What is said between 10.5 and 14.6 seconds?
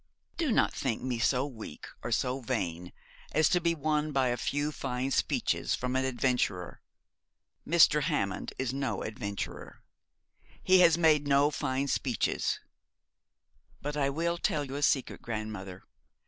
he has made no fine speeches but, I will